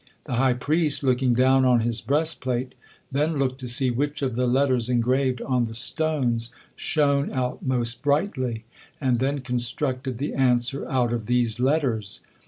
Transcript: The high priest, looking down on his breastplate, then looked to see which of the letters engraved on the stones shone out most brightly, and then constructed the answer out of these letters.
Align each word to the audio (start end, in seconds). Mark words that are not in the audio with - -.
The 0.23 0.33
high 0.41 0.55
priest, 0.55 1.03
looking 1.03 1.35
down 1.35 1.63
on 1.63 1.81
his 1.81 2.01
breastplate, 2.01 2.73
then 3.11 3.37
looked 3.37 3.59
to 3.59 3.67
see 3.67 3.91
which 3.91 4.23
of 4.23 4.33
the 4.35 4.47
letters 4.47 4.89
engraved 4.89 5.43
on 5.43 5.65
the 5.65 5.75
stones 5.75 6.49
shone 6.75 7.31
out 7.31 7.61
most 7.61 8.01
brightly, 8.01 8.63
and 8.99 9.19
then 9.19 9.41
constructed 9.41 10.17
the 10.17 10.33
answer 10.33 10.87
out 10.89 11.13
of 11.13 11.27
these 11.27 11.59
letters. 11.59 12.21